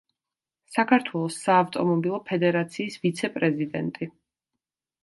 საქართველოს 0.77 1.37
საავტომობილო 1.43 2.21
ფედერაციის 2.31 2.99
ვიცე-პრეზიდენტი. 3.05 4.15